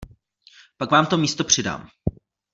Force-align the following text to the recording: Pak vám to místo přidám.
Pak 0.77 0.91
vám 0.91 1.05
to 1.05 1.17
místo 1.17 1.43
přidám. 1.43 1.87